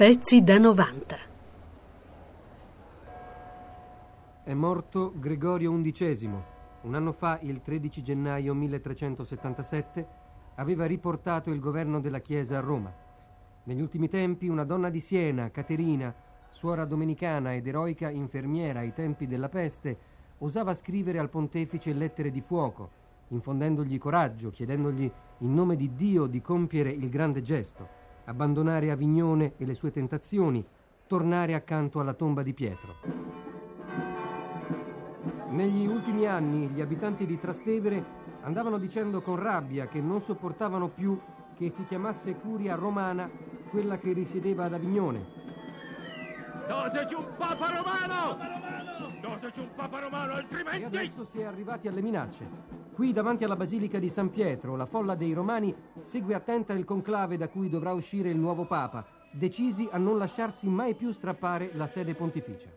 Pezzi 0.00 0.42
da 0.42 0.56
90. 0.56 1.16
È 4.44 4.54
morto 4.54 5.12
Gregorio 5.14 5.78
XI. 5.78 6.30
Un 6.80 6.94
anno 6.94 7.12
fa, 7.12 7.38
il 7.42 7.60
13 7.60 8.02
gennaio 8.02 8.54
1377, 8.54 10.08
aveva 10.54 10.86
riportato 10.86 11.50
il 11.50 11.60
governo 11.60 12.00
della 12.00 12.20
Chiesa 12.20 12.56
a 12.56 12.60
Roma. 12.60 12.90
Negli 13.64 13.82
ultimi 13.82 14.08
tempi 14.08 14.48
una 14.48 14.64
donna 14.64 14.88
di 14.88 15.00
Siena, 15.00 15.50
Caterina, 15.50 16.14
suora 16.48 16.86
domenicana 16.86 17.52
ed 17.52 17.66
eroica 17.66 18.08
infermiera 18.08 18.78
ai 18.78 18.94
tempi 18.94 19.26
della 19.26 19.50
peste, 19.50 19.98
osava 20.38 20.72
scrivere 20.72 21.18
al 21.18 21.28
pontefice 21.28 21.92
lettere 21.92 22.30
di 22.30 22.40
fuoco, 22.40 22.88
infondendogli 23.28 23.98
coraggio, 23.98 24.48
chiedendogli 24.48 25.12
in 25.40 25.52
nome 25.52 25.76
di 25.76 25.92
Dio 25.94 26.24
di 26.24 26.40
compiere 26.40 26.88
il 26.88 27.10
grande 27.10 27.42
gesto 27.42 27.99
abbandonare 28.30 28.92
Avignone 28.92 29.54
e 29.56 29.66
le 29.66 29.74
sue 29.74 29.90
tentazioni, 29.90 30.64
tornare 31.06 31.54
accanto 31.54 31.98
alla 31.98 32.14
tomba 32.14 32.42
di 32.42 32.54
Pietro. 32.54 32.94
Negli 35.48 35.84
ultimi 35.84 36.26
anni 36.26 36.68
gli 36.68 36.80
abitanti 36.80 37.26
di 37.26 37.40
Trastevere 37.40 38.18
andavano 38.42 38.78
dicendo 38.78 39.20
con 39.20 39.34
rabbia 39.34 39.88
che 39.88 40.00
non 40.00 40.22
sopportavano 40.22 40.88
più 40.88 41.18
che 41.56 41.70
si 41.70 41.84
chiamasse 41.86 42.36
curia 42.36 42.76
romana 42.76 43.28
quella 43.68 43.98
che 43.98 44.12
risiedeva 44.12 44.64
ad 44.64 44.74
Avignone. 44.74 45.38
Dateci 46.68 47.14
un 47.14 47.26
papa 47.36 47.66
romano! 47.66 48.38
Dateci 49.20 49.60
un 49.60 49.70
papa 49.74 49.98
romano, 49.98 50.34
altrimenti... 50.34 50.82
E 50.82 50.84
adesso 50.84 51.26
si 51.32 51.40
è 51.40 51.44
arrivati 51.44 51.88
alle 51.88 52.00
minacce. 52.00 52.89
Qui 53.00 53.14
davanti 53.14 53.44
alla 53.44 53.56
Basilica 53.56 53.98
di 53.98 54.10
San 54.10 54.28
Pietro, 54.28 54.76
la 54.76 54.84
folla 54.84 55.14
dei 55.14 55.32
Romani 55.32 55.74
segue 56.02 56.34
attenta 56.34 56.74
il 56.74 56.84
conclave 56.84 57.38
da 57.38 57.48
cui 57.48 57.70
dovrà 57.70 57.94
uscire 57.94 58.28
il 58.28 58.36
nuovo 58.36 58.66
Papa, 58.66 59.06
decisi 59.30 59.88
a 59.90 59.96
non 59.96 60.18
lasciarsi 60.18 60.68
mai 60.68 60.94
più 60.94 61.10
strappare 61.10 61.70
la 61.72 61.86
sede 61.86 62.14
pontificia. 62.14 62.68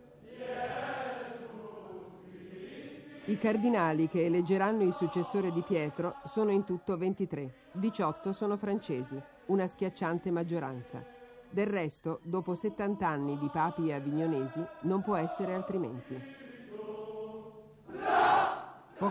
I 3.25 3.37
cardinali 3.37 4.07
che 4.07 4.23
eleggeranno 4.23 4.83
il 4.83 4.93
successore 4.93 5.51
di 5.51 5.61
Pietro 5.61 6.15
sono 6.23 6.51
in 6.51 6.63
tutto 6.63 6.95
23. 6.95 7.53
18 7.73 8.31
sono 8.31 8.55
francesi, 8.55 9.21
una 9.47 9.67
schiacciante 9.67 10.31
maggioranza. 10.31 11.03
Del 11.49 11.67
resto, 11.67 12.21
dopo 12.23 12.55
70 12.55 13.05
anni 13.05 13.37
di 13.37 13.49
papi 13.51 13.91
avignonesi, 13.91 14.65
non 14.83 15.01
può 15.01 15.17
essere 15.17 15.53
altrimenti. 15.53 16.42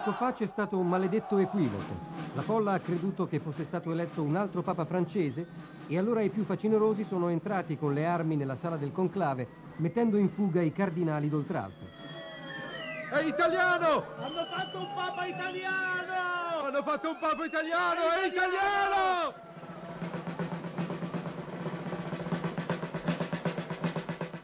Poco 0.04 0.16
fa 0.16 0.32
c'è 0.32 0.46
stato 0.46 0.78
un 0.78 0.88
maledetto 0.88 1.38
equivoco. 1.38 1.94
La 2.34 2.42
folla 2.42 2.72
ha 2.72 2.80
creduto 2.80 3.28
che 3.28 3.38
fosse 3.38 3.64
stato 3.64 3.92
eletto 3.92 4.20
un 4.20 4.34
altro 4.34 4.60
papa 4.60 4.84
francese 4.84 5.46
e 5.86 5.96
allora 5.96 6.22
i 6.22 6.28
più 6.28 6.42
facinerosi 6.42 7.04
sono 7.04 7.28
entrati 7.28 7.78
con 7.78 7.94
le 7.94 8.04
armi 8.04 8.34
nella 8.34 8.56
sala 8.56 8.76
del 8.76 8.90
conclave, 8.90 9.46
mettendo 9.76 10.16
in 10.16 10.28
fuga 10.30 10.60
i 10.60 10.72
cardinali 10.72 11.28
d'oltralpe. 11.28 11.84
È 13.12 13.22
italiano! 13.22 14.02
Hanno 14.16 14.44
fatto 14.50 14.78
un 14.78 14.88
papa 14.92 15.24
italiano! 15.24 16.66
Hanno 16.66 16.82
fatto 16.82 17.08
un 17.08 17.16
papa 17.20 17.44
italiano! 17.44 18.00
È 18.20 18.26
italiano! 18.26 19.50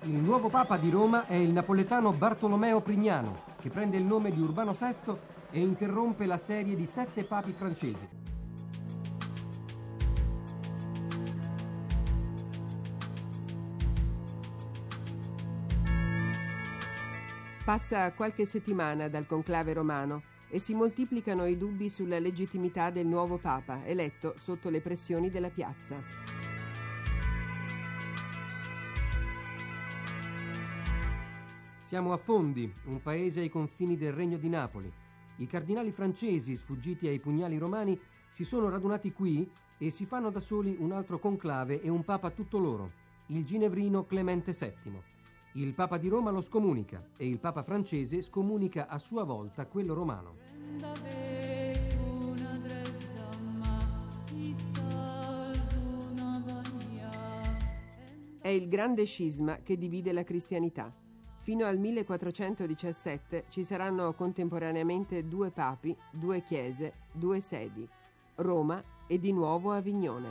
Il 0.02 0.22
nuovo 0.22 0.48
papa 0.50 0.76
di 0.76 0.88
Roma 0.88 1.26
è 1.26 1.34
il 1.34 1.50
napoletano 1.50 2.12
Bartolomeo 2.12 2.80
Prignano, 2.80 3.40
che 3.58 3.70
prende 3.70 3.96
il 3.96 4.04
nome 4.04 4.30
di 4.30 4.40
Urbano 4.40 4.76
VI 4.78 5.36
e 5.50 5.60
interrompe 5.60 6.26
la 6.26 6.38
serie 6.38 6.76
di 6.76 6.86
sette 6.86 7.24
papi 7.24 7.52
francesi. 7.52 8.08
Passa 17.64 18.12
qualche 18.14 18.46
settimana 18.46 19.08
dal 19.08 19.26
conclave 19.26 19.74
romano 19.74 20.22
e 20.48 20.58
si 20.58 20.72
moltiplicano 20.72 21.44
i 21.44 21.58
dubbi 21.58 21.90
sulla 21.90 22.18
legittimità 22.18 22.90
del 22.90 23.06
nuovo 23.06 23.36
Papa, 23.36 23.84
eletto 23.84 24.34
sotto 24.38 24.70
le 24.70 24.80
pressioni 24.80 25.28
della 25.28 25.50
piazza. 25.50 25.96
Siamo 31.84 32.12
a 32.12 32.16
Fondi, 32.16 32.72
un 32.84 33.02
paese 33.02 33.40
ai 33.40 33.50
confini 33.50 33.96
del 33.96 34.12
Regno 34.12 34.38
di 34.38 34.48
Napoli. 34.48 34.92
I 35.40 35.46
cardinali 35.46 35.92
francesi, 35.92 36.56
sfuggiti 36.56 37.06
ai 37.06 37.20
pugnali 37.20 37.58
romani, 37.58 37.98
si 38.28 38.44
sono 38.44 38.68
radunati 38.68 39.12
qui 39.12 39.48
e 39.78 39.90
si 39.90 40.04
fanno 40.04 40.30
da 40.30 40.40
soli 40.40 40.74
un 40.80 40.90
altro 40.90 41.20
conclave 41.20 41.80
e 41.80 41.88
un 41.88 42.02
papa 42.02 42.30
tutto 42.30 42.58
loro, 42.58 42.90
il 43.26 43.44
ginevrino 43.44 44.04
Clemente 44.04 44.52
VII. 44.52 45.00
Il 45.52 45.74
papa 45.74 45.96
di 45.96 46.08
Roma 46.08 46.32
lo 46.32 46.40
scomunica 46.40 47.10
e 47.16 47.28
il 47.28 47.38
papa 47.38 47.62
francese 47.62 48.20
scomunica 48.20 48.88
a 48.88 48.98
sua 48.98 49.22
volta 49.22 49.66
quello 49.66 49.94
romano. 49.94 50.34
È 58.40 58.48
il 58.48 58.68
grande 58.68 59.04
scisma 59.04 59.58
che 59.62 59.78
divide 59.78 60.12
la 60.12 60.24
cristianità. 60.24 60.92
Fino 61.48 61.64
al 61.64 61.78
1417 61.78 63.46
ci 63.48 63.64
saranno 63.64 64.12
contemporaneamente 64.12 65.26
due 65.26 65.50
papi, 65.50 65.96
due 66.10 66.42
chiese, 66.42 66.92
due 67.10 67.40
sedi, 67.40 67.88
Roma 68.34 68.84
e 69.06 69.18
di 69.18 69.32
nuovo 69.32 69.72
Avignone. 69.72 70.28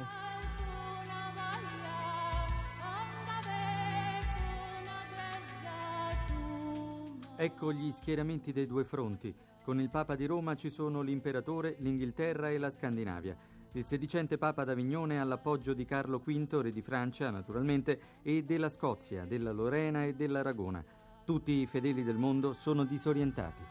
Ecco 7.35 7.73
gli 7.73 7.91
schieramenti 7.91 8.51
dei 8.53 8.67
due 8.67 8.83
fronti. 8.83 9.33
Con 9.63 9.81
il 9.81 9.89
Papa 9.89 10.15
di 10.15 10.27
Roma 10.27 10.53
ci 10.53 10.69
sono 10.69 11.01
l'imperatore, 11.01 11.77
l'Inghilterra 11.79 12.51
e 12.51 12.59
la 12.59 12.69
Scandinavia. 12.69 13.35
Il 13.71 13.85
sedicente 13.85 14.37
Papa 14.37 14.63
d'Avignone 14.63 15.19
ha 15.19 15.23
l'appoggio 15.23 15.73
di 15.73 15.83
Carlo 15.83 16.19
V, 16.19 16.59
re 16.61 16.71
di 16.71 16.83
Francia, 16.83 17.31
naturalmente, 17.31 17.99
e 18.21 18.43
della 18.43 18.69
Scozia, 18.69 19.25
della 19.25 19.51
Lorena 19.51 20.03
e 20.05 20.13
dell'Aragona. 20.13 20.83
Tutti 21.27 21.51
i 21.51 21.65
fedeli 21.65 22.05
del 22.05 22.15
mondo 22.15 22.53
sono 22.53 22.85
disorientati. 22.85 23.61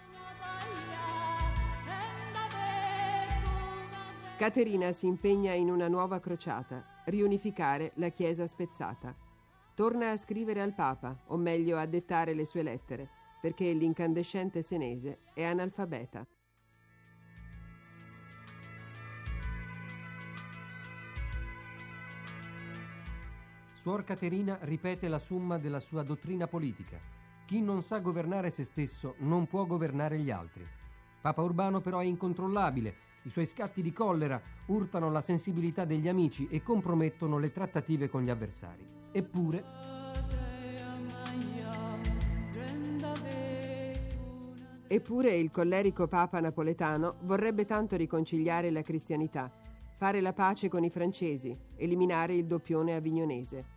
Caterina 4.36 4.92
si 4.92 5.06
impegna 5.06 5.54
in 5.54 5.70
una 5.70 5.88
nuova 5.88 6.20
crociata, 6.20 6.84
riunificare 7.06 7.92
la 7.94 8.10
Chiesa 8.10 8.46
spezzata. 8.46 9.16
Torna 9.74 10.10
a 10.10 10.18
scrivere 10.18 10.60
al 10.60 10.74
Papa, 10.74 11.22
o 11.28 11.38
meglio 11.38 11.78
a 11.78 11.86
dettare 11.86 12.34
le 12.34 12.44
sue 12.44 12.62
lettere, 12.62 13.08
perché 13.40 13.72
l'incandescente 13.72 14.60
senese 14.60 15.20
è 15.32 15.42
analfabeta. 15.42 16.26
Suor 23.80 24.04
Caterina 24.04 24.58
ripete 24.60 25.08
la 25.08 25.18
summa 25.18 25.56
della 25.56 25.80
sua 25.80 26.02
dottrina 26.02 26.46
politica. 26.46 27.16
Chi 27.46 27.62
non 27.62 27.84
sa 27.84 28.00
governare 28.00 28.50
se 28.50 28.64
stesso 28.64 29.14
non 29.18 29.46
può 29.46 29.66
governare 29.66 30.18
gli 30.18 30.32
altri. 30.32 30.66
Papa 31.20 31.42
Urbano 31.42 31.80
però 31.80 32.00
è 32.00 32.04
incontrollabile, 32.04 32.96
i 33.22 33.30
suoi 33.30 33.46
scatti 33.46 33.82
di 33.82 33.92
collera 33.92 34.40
urtano 34.66 35.10
la 35.10 35.20
sensibilità 35.20 35.84
degli 35.84 36.08
amici 36.08 36.48
e 36.48 36.64
compromettono 36.64 37.38
le 37.38 37.52
trattative 37.52 38.08
con 38.08 38.22
gli 38.22 38.30
avversari. 38.30 38.84
Eppure... 39.12 39.64
Eppure 44.88 45.34
il 45.36 45.50
collerico 45.52 46.08
Papa 46.08 46.40
napoletano 46.40 47.16
vorrebbe 47.22 47.64
tanto 47.64 47.94
riconciliare 47.94 48.70
la 48.70 48.82
cristianità, 48.82 49.52
fare 49.96 50.20
la 50.20 50.32
pace 50.32 50.68
con 50.68 50.82
i 50.82 50.90
francesi, 50.90 51.56
eliminare 51.76 52.34
il 52.34 52.46
doppione 52.46 52.94
avignonese. 52.94 53.75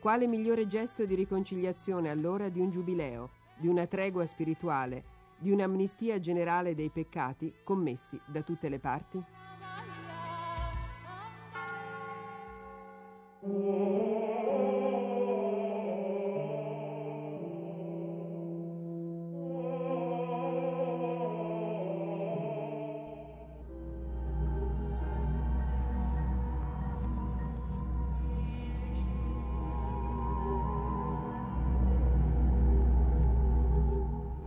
Quale 0.00 0.26
migliore 0.26 0.66
gesto 0.66 1.04
di 1.04 1.14
riconciliazione 1.14 2.08
allora 2.08 2.48
di 2.48 2.58
un 2.58 2.70
giubileo, 2.70 3.28
di 3.54 3.68
una 3.68 3.86
tregua 3.86 4.24
spirituale, 4.24 5.04
di 5.36 5.50
un'amnistia 5.50 6.18
generale 6.18 6.74
dei 6.74 6.88
peccati 6.88 7.52
commessi 7.62 8.18
da 8.24 8.40
tutte 8.40 8.70
le 8.70 8.78
parti? 8.78 9.22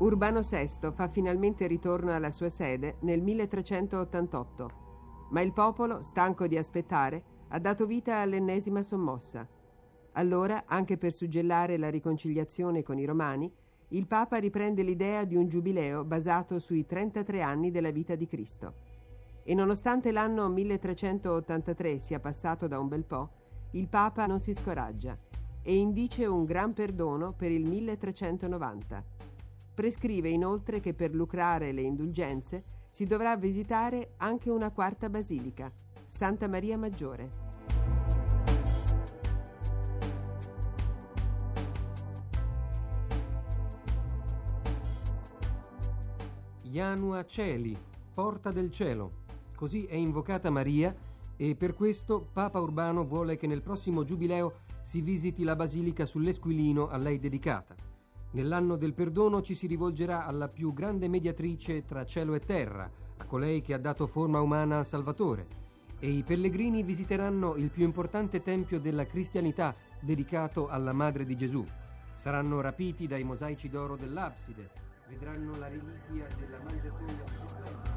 Urbano 0.03 0.41
VI 0.41 0.91
fa 0.91 1.07
finalmente 1.07 1.65
ritorno 1.65 2.13
alla 2.13 2.29
sua 2.29 2.50
sede 2.50 2.97
nel 3.03 3.21
1388, 3.21 4.71
ma 5.29 5.39
il 5.39 5.53
popolo, 5.53 6.01
stanco 6.01 6.45
di 6.45 6.57
aspettare, 6.57 7.23
ha 7.47 7.57
dato 7.57 7.85
vita 7.85 8.17
all'ennesima 8.17 8.83
sommossa. 8.83 9.47
Allora, 10.11 10.63
anche 10.65 10.97
per 10.97 11.13
suggellare 11.13 11.77
la 11.77 11.89
riconciliazione 11.89 12.83
con 12.83 13.00
i 13.00 13.05
romani, 13.05 13.50
il 13.89 14.05
Papa 14.05 14.39
riprende 14.39 14.83
l'idea 14.83 15.23
di 15.23 15.38
un 15.38 15.47
giubileo 15.47 16.03
basato 16.03 16.59
sui 16.59 16.85
33 16.85 17.41
anni 17.41 17.71
della 17.71 17.91
vita 17.91 18.15
di 18.15 18.27
Cristo. 18.27 18.73
E 19.41 19.53
nonostante 19.53 20.11
l'anno 20.11 20.49
1383 20.49 21.99
sia 21.99 22.19
passato 22.19 22.67
da 22.67 22.77
un 22.77 22.89
bel 22.89 23.06
po', 23.06 23.29
il 23.71 23.88
Papa 23.88 24.25
non 24.25 24.41
si 24.41 24.53
scoraggia 24.53 25.17
e 25.61 25.77
indice 25.77 26.25
un 26.25 26.44
gran 26.44 26.73
perdono 26.73 27.31
per 27.31 27.51
il 27.51 27.65
1390. 27.65 29.31
Prescrive 29.73 30.29
inoltre 30.29 30.79
che 30.79 30.93
per 30.93 31.15
lucrare 31.15 31.71
le 31.71 31.81
indulgenze 31.81 32.63
si 32.89 33.07
dovrà 33.07 33.35
visitare 33.35 34.13
anche 34.17 34.51
una 34.51 34.69
quarta 34.69 35.09
basilica, 35.09 35.71
Santa 36.05 36.47
Maria 36.47 36.77
Maggiore. 36.77 37.31
Ianua 46.61 47.25
Celi, 47.25 47.75
porta 48.13 48.51
del 48.51 48.69
cielo. 48.69 49.21
Così 49.55 49.85
è 49.85 49.95
invocata 49.95 50.51
Maria 50.51 50.95
e 51.35 51.55
per 51.55 51.73
questo 51.73 52.27
Papa 52.31 52.59
Urbano 52.59 53.05
vuole 53.05 53.37
che 53.37 53.47
nel 53.47 53.63
prossimo 53.63 54.03
giubileo 54.03 54.59
si 54.83 55.01
visiti 55.01 55.43
la 55.43 55.55
basilica 55.55 56.05
sull'Esquilino 56.05 56.89
a 56.89 56.97
lei 56.97 57.17
dedicata. 57.17 57.82
Nell'anno 58.33 58.77
del 58.77 58.94
perdono 58.94 59.44
ci 59.44 59.53
si 59.53 59.68
rivolgerà 59.68 60.25
alla 60.25 60.47
più 60.47 60.74
grande 60.74 61.07
mediatrice 61.07 61.85
tra 61.85 62.03
cielo 62.03 62.33
e 62.33 62.39
terra, 62.39 62.89
a 63.18 63.25
colei 63.25 63.62
che 63.62 63.75
ha 63.75 63.77
dato 63.77 64.07
forma 64.07 64.41
umana 64.41 64.80
al 64.80 64.88
Salvatore, 64.88 65.45
e 66.00 66.09
i 66.09 66.24
pellegrini 66.24 66.81
visiteranno 66.81 67.56
il 67.57 67.69
più 67.69 67.83
importante 67.83 68.41
tempio 68.41 68.80
della 68.80 69.06
cristianità 69.06 69.75
dedicato 70.00 70.68
alla 70.68 70.94
Madre 70.94 71.25
di 71.25 71.38
Gesù. 71.38 71.63
Saranno 72.15 72.59
rapiti 72.59 73.06
dai 73.06 73.24
mosaici 73.24 73.69
d'oro 73.69 73.95
dell'abside, 73.95 74.71
vedranno 75.07 75.56
la 75.59 75.68
reliquia 75.68 76.27
della 76.39 76.57
mangiatoia 76.63 77.27
sublime. 77.27 77.93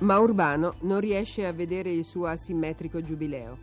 Ma 0.00 0.20
Urbano 0.20 0.74
non 0.82 1.00
riesce 1.00 1.44
a 1.44 1.52
vedere 1.52 1.90
il 1.90 2.04
suo 2.04 2.26
asimmetrico 2.26 3.02
giubileo. 3.02 3.58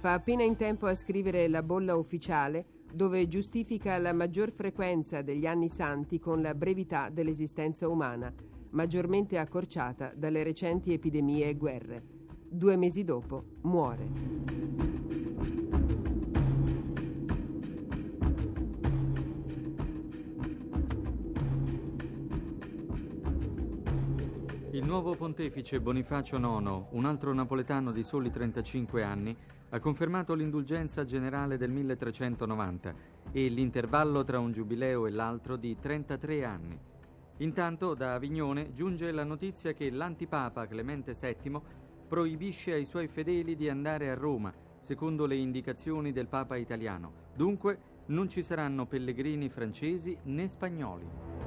Fa 0.00 0.12
appena 0.12 0.42
in 0.42 0.54
tempo 0.54 0.84
a 0.84 0.94
scrivere 0.94 1.48
la 1.48 1.62
bolla 1.62 1.96
ufficiale 1.96 2.66
dove 2.92 3.26
giustifica 3.26 3.96
la 3.96 4.12
maggior 4.12 4.52
frequenza 4.52 5.22
degli 5.22 5.46
anni 5.46 5.70
santi 5.70 6.18
con 6.18 6.42
la 6.42 6.54
brevità 6.54 7.08
dell'esistenza 7.08 7.88
umana, 7.88 8.30
maggiormente 8.70 9.38
accorciata 9.38 10.12
dalle 10.14 10.42
recenti 10.42 10.92
epidemie 10.92 11.48
e 11.48 11.56
guerre. 11.56 12.02
Due 12.50 12.76
mesi 12.76 13.02
dopo 13.02 13.44
muore. 13.62 14.67
Nuovo 24.88 25.14
pontefice 25.16 25.82
Bonifacio 25.82 26.38
IX, 26.38 26.86
un 26.92 27.04
altro 27.04 27.34
napoletano 27.34 27.92
di 27.92 28.02
soli 28.02 28.30
35 28.30 29.02
anni, 29.02 29.36
ha 29.68 29.80
confermato 29.80 30.32
l'indulgenza 30.32 31.04
generale 31.04 31.58
del 31.58 31.70
1390 31.70 32.94
e 33.30 33.48
l'intervallo 33.48 34.24
tra 34.24 34.38
un 34.38 34.50
giubileo 34.50 35.06
e 35.06 35.10
l'altro 35.10 35.56
di 35.56 35.76
33 35.78 36.42
anni. 36.42 36.80
Intanto 37.36 37.92
da 37.92 38.14
Avignone 38.14 38.72
giunge 38.72 39.12
la 39.12 39.24
notizia 39.24 39.74
che 39.74 39.90
l'antipapa 39.90 40.66
Clemente 40.66 41.12
VII 41.12 41.60
proibisce 42.08 42.72
ai 42.72 42.86
suoi 42.86 43.08
fedeli 43.08 43.56
di 43.56 43.68
andare 43.68 44.08
a 44.08 44.14
Roma, 44.14 44.50
secondo 44.80 45.26
le 45.26 45.36
indicazioni 45.36 46.12
del 46.12 46.28
Papa 46.28 46.56
italiano. 46.56 47.12
Dunque 47.36 47.78
non 48.06 48.30
ci 48.30 48.42
saranno 48.42 48.86
pellegrini 48.86 49.50
francesi 49.50 50.16
né 50.22 50.48
spagnoli. 50.48 51.37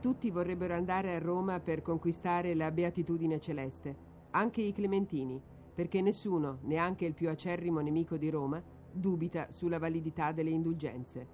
Tutti 0.00 0.30
vorrebbero 0.30 0.72
andare 0.72 1.14
a 1.14 1.18
Roma 1.18 1.60
per 1.60 1.82
conquistare 1.82 2.54
la 2.54 2.70
beatitudine 2.70 3.38
celeste, 3.38 3.94
anche 4.30 4.62
i 4.62 4.72
clementini, 4.72 5.38
perché 5.74 6.00
nessuno, 6.00 6.60
neanche 6.62 7.04
il 7.04 7.12
più 7.12 7.28
acerrimo 7.28 7.80
nemico 7.80 8.16
di 8.16 8.30
Roma, 8.30 8.62
dubita 8.90 9.48
sulla 9.50 9.78
validità 9.78 10.32
delle 10.32 10.48
indulgenze. 10.48 11.28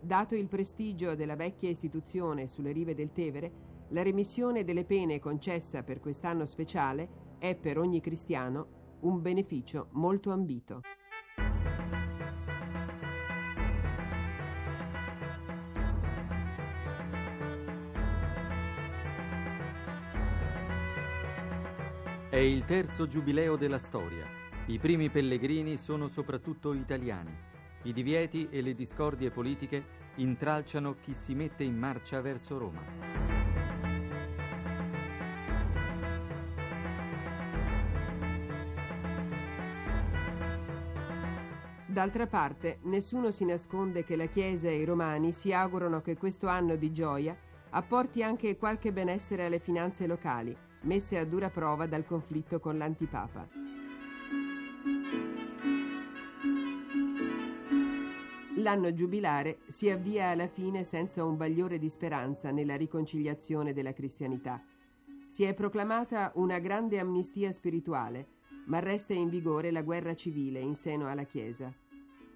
Dato 0.00 0.34
il 0.34 0.48
prestigio 0.48 1.14
della 1.14 1.36
vecchia 1.36 1.68
istituzione 1.68 2.48
sulle 2.48 2.72
rive 2.72 2.94
del 2.94 3.12
Tevere, 3.12 3.52
la 3.90 4.02
remissione 4.02 4.64
delle 4.64 4.84
pene 4.84 5.20
concessa 5.20 5.84
per 5.84 6.00
quest'anno 6.00 6.46
speciale 6.46 7.36
è 7.38 7.54
per 7.54 7.78
ogni 7.78 8.00
cristiano 8.00 8.98
un 9.00 9.22
beneficio 9.22 9.86
molto 9.92 10.32
ambito. 10.32 10.80
È 22.30 22.36
il 22.36 22.64
terzo 22.64 23.08
giubileo 23.08 23.56
della 23.56 23.80
storia. 23.80 24.24
I 24.66 24.78
primi 24.78 25.08
pellegrini 25.08 25.76
sono 25.76 26.06
soprattutto 26.06 26.72
italiani. 26.72 27.36
I 27.82 27.92
divieti 27.92 28.46
e 28.52 28.62
le 28.62 28.76
discordie 28.76 29.32
politiche 29.32 29.84
intralciano 30.14 30.94
chi 31.00 31.12
si 31.12 31.34
mette 31.34 31.64
in 31.64 31.76
marcia 31.76 32.20
verso 32.20 32.56
Roma. 32.56 32.82
D'altra 41.84 42.28
parte, 42.28 42.78
nessuno 42.82 43.32
si 43.32 43.44
nasconde 43.44 44.04
che 44.04 44.14
la 44.14 44.26
Chiesa 44.26 44.68
e 44.68 44.76
i 44.76 44.84
romani 44.84 45.32
si 45.32 45.52
augurano 45.52 46.00
che 46.00 46.16
questo 46.16 46.46
anno 46.46 46.76
di 46.76 46.92
gioia 46.92 47.36
apporti 47.70 48.22
anche 48.22 48.56
qualche 48.56 48.92
benessere 48.92 49.46
alle 49.46 49.58
finanze 49.58 50.06
locali 50.06 50.56
messe 50.82 51.18
a 51.18 51.24
dura 51.24 51.50
prova 51.50 51.86
dal 51.86 52.04
conflitto 52.06 52.60
con 52.60 52.78
l'antipapa. 52.78 53.48
L'anno 58.56 58.92
giubilare 58.92 59.60
si 59.68 59.88
avvia 59.88 60.28
alla 60.28 60.46
fine 60.46 60.84
senza 60.84 61.24
un 61.24 61.36
bagliore 61.36 61.78
di 61.78 61.88
speranza 61.88 62.50
nella 62.50 62.76
riconciliazione 62.76 63.72
della 63.72 63.94
cristianità. 63.94 64.62
Si 65.26 65.44
è 65.44 65.54
proclamata 65.54 66.32
una 66.34 66.58
grande 66.58 66.98
amnistia 66.98 67.52
spirituale, 67.52 68.26
ma 68.66 68.78
resta 68.78 69.14
in 69.14 69.28
vigore 69.28 69.70
la 69.70 69.82
guerra 69.82 70.14
civile 70.14 70.60
in 70.60 70.74
seno 70.74 71.08
alla 71.08 71.24
Chiesa. 71.24 71.72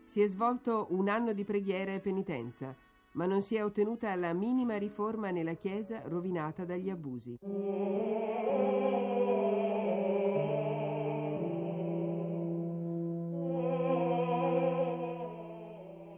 Si 0.05 0.23
è 0.23 0.27
svolto 0.27 0.87
un 0.91 1.09
anno 1.09 1.33
di 1.33 1.45
preghiera 1.45 1.93
e 1.93 2.01
penitenza, 2.01 2.75
ma 3.15 3.27
non 3.27 3.43
si 3.43 3.57
è 3.57 3.65
ottenuta 3.65 4.15
la 4.17 4.33
minima 4.33 4.77
riforma 4.77 5.31
nella 5.31 5.55
Chiesa 5.55 6.03
rovinata 6.07 6.65
dagli 6.65 6.91
abusi. 6.91 7.39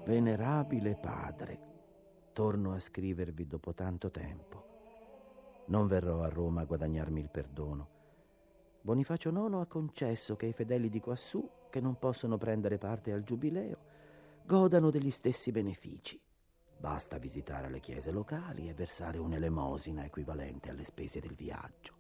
Venerabile 0.05 0.95
padre, 0.95 1.59
torno 2.33 2.73
a 2.73 2.79
scrivervi 2.79 3.47
dopo 3.47 3.75
tanto 3.75 4.11
tempo. 4.11 4.65
Non 5.67 5.87
verrò 5.87 6.23
a 6.23 6.29
Roma 6.29 6.62
a 6.62 6.65
guadagnarmi 6.65 7.21
il 7.21 7.29
perdono. 7.29 7.88
Bonifacio 8.81 9.31
IX 9.31 9.55
ha 9.55 9.67
concesso 9.67 10.37
che 10.37 10.47
i 10.47 10.53
fedeli 10.53 10.88
di 10.88 11.00
quassù, 11.00 11.47
che 11.69 11.81
non 11.81 11.99
possono 11.99 12.38
prendere 12.38 12.79
parte 12.79 13.12
al 13.12 13.25
giubileo, 13.25 13.79
godano 14.45 14.91
degli 14.91 15.11
stessi 15.11 15.50
benefici. 15.50 16.21
Basta 16.78 17.18
visitare 17.18 17.71
le 17.71 17.80
chiese 17.80 18.11
locali 18.11 18.68
e 18.68 18.75
versare 18.75 19.16
un'elemosina 19.18 20.04
equivalente 20.04 20.71
alle 20.71 20.85
spese 20.85 21.21
del 21.21 21.35
viaggio. 21.35 21.95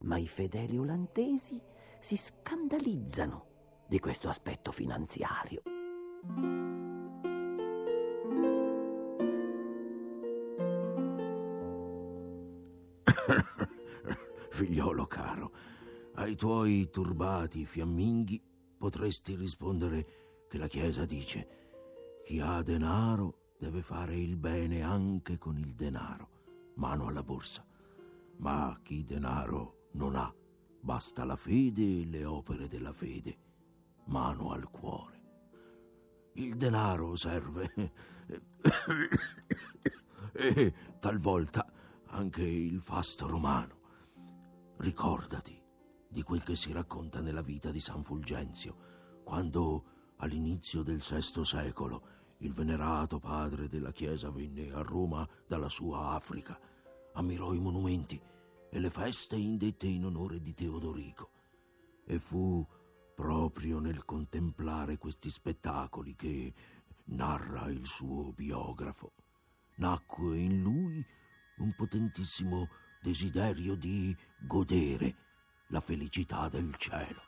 Ma 0.00 0.18
i 0.18 0.28
fedeli 0.28 0.78
olandesi 0.78 1.60
si 1.98 2.16
scandalizzano 2.16 3.46
di 3.88 3.98
questo 3.98 4.28
aspetto 4.28 4.70
finanziario. 4.70 5.62
Figliolo 14.50 15.06
caro, 15.06 15.52
ai 16.14 16.36
tuoi 16.36 16.88
turbati 16.90 17.66
fiamminghi 17.66 18.40
potresti 18.78 19.34
rispondere 19.34 20.46
che 20.48 20.58
la 20.58 20.68
Chiesa 20.68 21.04
dice 21.04 22.22
chi 22.24 22.40
ha 22.40 22.62
denaro 22.62 23.37
deve 23.58 23.82
fare 23.82 24.16
il 24.16 24.36
bene 24.36 24.82
anche 24.82 25.36
con 25.36 25.58
il 25.58 25.74
denaro, 25.74 26.28
mano 26.74 27.08
alla 27.08 27.24
borsa. 27.24 27.66
Ma 28.36 28.78
chi 28.82 29.02
denaro 29.04 29.88
non 29.92 30.14
ha, 30.14 30.32
basta 30.80 31.24
la 31.24 31.34
fede 31.34 31.82
e 31.82 32.06
le 32.06 32.24
opere 32.24 32.68
della 32.68 32.92
fede, 32.92 33.36
mano 34.04 34.52
al 34.52 34.70
cuore. 34.70 35.16
il 36.34 36.56
denaro 36.56 37.16
serve. 37.16 37.72
e 40.32 40.74
talvolta 41.00 41.66
anche 42.06 42.42
il 42.42 42.80
fasto 42.80 43.26
romano. 43.26 43.76
Ricordati 44.76 45.60
di 46.08 46.22
quel 46.22 46.44
che 46.44 46.54
si 46.54 46.70
racconta 46.72 47.20
nella 47.20 47.40
vita 47.40 47.72
di 47.72 47.80
San 47.80 48.04
Fulgenzio, 48.04 49.22
quando 49.24 50.12
all'inizio 50.18 50.84
del 50.84 50.98
VI 50.98 51.44
secolo 51.44 52.17
il 52.38 52.52
venerato 52.52 53.18
padre 53.18 53.68
della 53.68 53.92
Chiesa 53.92 54.30
venne 54.30 54.70
a 54.72 54.82
Roma 54.82 55.28
dalla 55.46 55.68
sua 55.68 56.10
Africa, 56.10 56.58
ammirò 57.14 57.52
i 57.52 57.60
monumenti 57.60 58.20
e 58.70 58.78
le 58.78 58.90
feste 58.90 59.36
indette 59.36 59.86
in 59.86 60.04
onore 60.04 60.40
di 60.40 60.54
Teodorico 60.54 61.30
e 62.04 62.18
fu 62.18 62.66
proprio 63.14 63.80
nel 63.80 64.04
contemplare 64.04 64.98
questi 64.98 65.30
spettacoli 65.30 66.14
che 66.14 66.54
narra 67.06 67.68
il 67.68 67.86
suo 67.86 68.32
biografo. 68.32 69.12
Nacque 69.76 70.38
in 70.38 70.62
lui 70.62 71.04
un 71.58 71.74
potentissimo 71.74 72.68
desiderio 73.00 73.74
di 73.74 74.16
godere 74.38 75.16
la 75.68 75.80
felicità 75.80 76.48
del 76.48 76.74
cielo. 76.76 77.27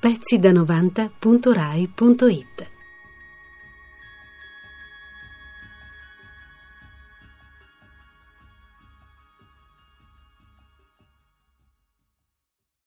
Pezzi 0.00 0.38
da 0.38 0.50
90.rai.it 0.50 2.79